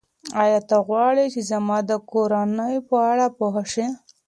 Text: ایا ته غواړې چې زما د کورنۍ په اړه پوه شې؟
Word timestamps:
ایا 0.43 0.59
ته 0.69 0.77
غواړې 0.87 1.25
چې 1.33 1.41
زما 1.51 1.77
د 1.89 1.91
کورنۍ 2.11 2.75
په 2.89 2.95
اړه 3.11 3.25
پوه 3.37 3.63
شې؟ 3.71 3.87